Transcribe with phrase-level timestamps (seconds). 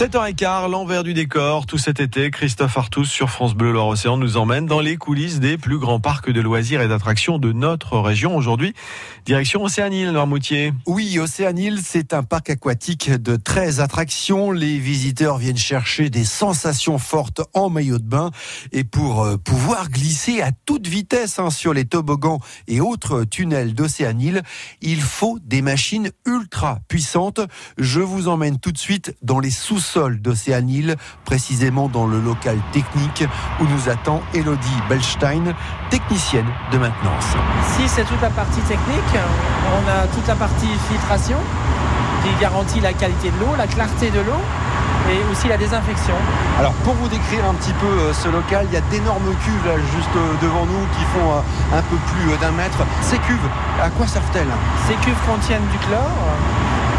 [0.00, 1.66] 7h15, l'envers du décor.
[1.66, 5.58] Tout cet été, Christophe Artus sur France Bleu Loire-Océan nous emmène dans les coulisses des
[5.58, 8.34] plus grands parcs de loisirs et d'attractions de notre région.
[8.34, 8.72] Aujourd'hui,
[9.26, 10.72] direction Océanile, Noirmoutier.
[10.86, 14.52] Oui, Océanile, c'est un parc aquatique de 13 attractions.
[14.52, 18.30] Les visiteurs viennent chercher des sensations fortes en maillot de bain
[18.72, 23.74] et pour euh, pouvoir glisser à toute vitesse hein, sur les toboggans et autres tunnels
[23.74, 24.44] d'Océanile,
[24.80, 27.40] il faut des machines ultra puissantes.
[27.76, 30.94] Je vous emmène tout de suite dans les sous sol d'Océanil,
[31.24, 33.24] précisément dans le local technique
[33.60, 35.54] où nous attend Elodie Belstein,
[35.90, 37.34] technicienne de maintenance.
[37.70, 39.14] Ici, c'est toute la partie technique.
[39.74, 41.38] On a toute la partie filtration
[42.22, 44.40] qui garantit la qualité de l'eau, la clarté de l'eau
[45.10, 46.14] et aussi la désinfection.
[46.58, 49.66] Alors pour vous décrire un petit peu euh, ce local, il y a d'énormes cuves
[49.66, 52.78] là juste euh, devant nous qui font euh, un peu plus d'un mètre.
[53.02, 53.48] Ces cuves,
[53.82, 54.54] à quoi servent-elles?
[54.86, 56.14] Ces cuves contiennent du chlore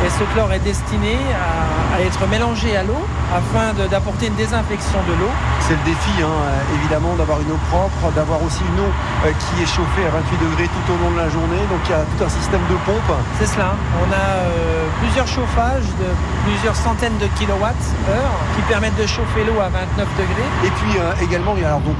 [0.06, 2.98] et ce chlore est destiné à, être mélangé à l'eau
[3.30, 5.30] afin d'apporter une désinfection de l'eau.
[5.62, 8.90] C'est le défi, hein, évidemment, d'avoir une eau propre, d'avoir aussi une eau
[9.26, 11.62] euh, qui est chauffée à 28 degrés tout au long de la journée.
[11.70, 13.12] Donc il y a tout un système de pompe.
[13.40, 13.76] C'est cela.
[14.02, 16.10] On a euh, plusieurs chauffages de
[16.50, 20.50] plusieurs centaines de kilowatts heure qui permettent de chauffer l'eau à 29 degrés.
[20.66, 21.96] Et puis euh, également, il y a alors donc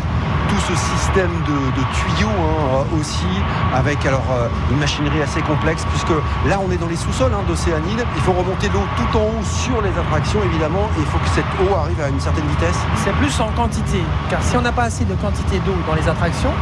[0.68, 3.34] ce système de, tuyaux hein, aussi,
[3.74, 4.24] avec alors
[4.72, 6.14] une machinerie assez complexe, puisque
[6.48, 8.06] là on est dans les sous-sols hein, d'Océanide.
[8.16, 11.30] Il faut remonter l'eau tout en haut sur les attractions évidemment, et il faut que
[11.30, 12.80] cette eau arrive à une certaine vitesse.
[12.96, 16.08] C'est plus en quantité, car si on n'a pas assez de quantité d'eau dans les
[16.08, 16.54] attractions,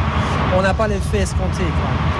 [0.56, 1.64] on n'a pas l'effet escompté.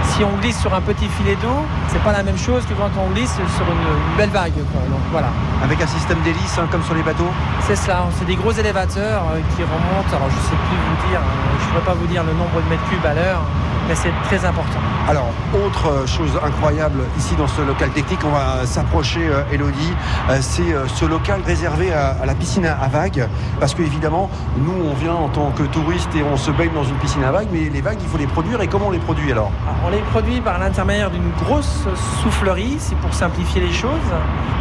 [0.05, 2.91] Si on glisse sur un petit filet d'eau, c'est pas la même chose que quand
[2.98, 4.55] on glisse sur une, belle vague.
[4.55, 5.28] Donc voilà.
[5.62, 7.31] Avec un système d'hélice hein, comme sur les bateaux?
[7.67, 11.20] C'est ça, c'est des gros élévateurs euh, qui remontent, alors je sais plus vous dire,
[11.20, 13.42] euh, je ne pourrais pas vous dire le nombre de mètres cubes à l'heure,
[13.89, 14.78] mais c'est très important.
[15.09, 15.28] Alors,
[15.67, 19.20] autre chose incroyable ici dans ce local technique, on va s'approcher,
[19.53, 19.92] Elodie,
[20.41, 23.27] c'est ce local réservé à, la piscine à vagues,
[23.59, 26.84] parce que évidemment, nous on vient en tant que touriste et on se baigne dans
[26.84, 28.99] une piscine à vagues, mais les vagues il faut les produire et comment on les
[28.99, 29.50] produit alors
[29.84, 31.87] On les produit par l'intermédiaire d'une grosse
[32.22, 33.91] soufflerie, c'est pour simplifier les choses.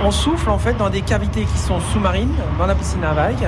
[0.03, 3.47] On souffle en fait dans des cavités qui sont sous-marines dans la piscine à vagues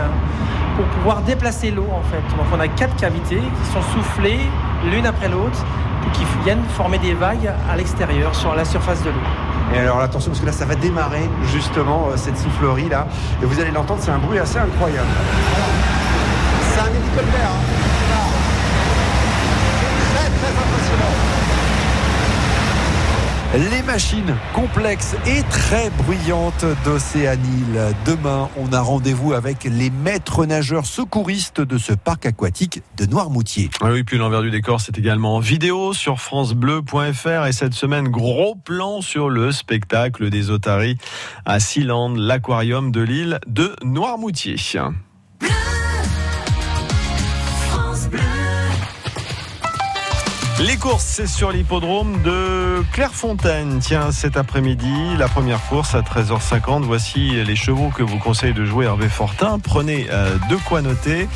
[0.75, 2.21] pour pouvoir déplacer l'eau en fait.
[2.35, 4.39] Donc on a quatre cavités qui sont soufflées
[4.91, 5.65] l'une après l'autre
[6.07, 9.75] et qui viennent former des vagues à l'extérieur sur la surface de l'eau.
[9.75, 13.07] Et alors attention parce que là ça va démarrer justement euh, cette soufflerie là
[13.41, 15.07] et vous allez l'entendre c'est un bruit assez incroyable.
[16.73, 17.49] C'est un hélicoptère.
[17.49, 17.81] Hein.
[23.53, 27.93] Les machines complexes et très bruyantes d'Océanil.
[28.05, 33.69] Demain, on a rendez-vous avec les maîtres nageurs secouristes de ce parc aquatique de Noirmoutier.
[33.81, 38.07] Ah oui, puis l'envers du décor, c'est également en vidéo sur francebleu.fr et cette semaine,
[38.07, 40.97] gros plan sur le spectacle des otaries
[41.43, 44.55] à Sealand, l'aquarium de l'île de Noirmoutier.
[50.67, 53.79] Les courses, c'est sur l'hippodrome de Clairefontaine.
[53.79, 56.83] Tiens, cet après-midi, la première course à 13h50.
[56.83, 59.57] Voici les chevaux que vous conseille de jouer Hervé Fortin.
[59.57, 61.27] Prenez euh, de quoi noter.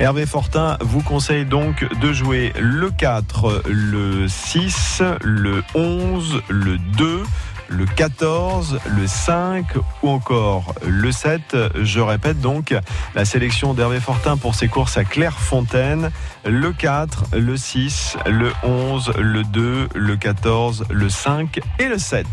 [0.00, 7.22] Hervé Fortin vous conseille donc de jouer le 4, le 6, le 11, le 2
[7.68, 9.66] le 14, le 5
[10.02, 11.56] ou encore le 7.
[11.82, 12.74] Je répète donc
[13.14, 16.10] la sélection d'Hervé Fortin pour ses courses à Clairefontaine.
[16.44, 22.26] Le 4, le 6, le 11, le 2, le 14, le 5 et le 7.